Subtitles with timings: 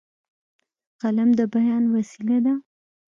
[1.01, 2.53] قلم د بیان وسیله ده.